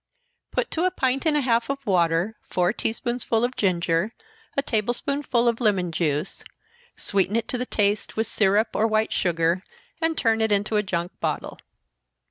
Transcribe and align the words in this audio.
_Put 0.51 0.71
to 0.71 0.85
a 0.85 0.89
pint 0.89 1.27
and 1.27 1.37
a 1.37 1.41
half 1.41 1.69
of 1.69 1.85
water 1.85 2.35
four 2.41 2.73
tea 2.73 2.91
spoonsful 2.91 3.43
of 3.43 3.55
ginger, 3.55 4.15
a 4.57 4.63
table 4.63 4.95
spoonful 4.95 5.47
of 5.47 5.61
lemon 5.61 5.91
juice 5.91 6.43
sweeten 6.95 7.35
it 7.35 7.47
to 7.49 7.57
the 7.59 7.67
taste 7.67 8.17
with 8.17 8.25
syrup 8.25 8.69
or 8.73 8.87
white 8.87 9.13
sugar, 9.13 9.61
and 10.01 10.17
turn 10.17 10.41
it 10.41 10.51
into 10.51 10.75
a 10.75 10.81
junk 10.81 11.11
bottle. 11.19 11.59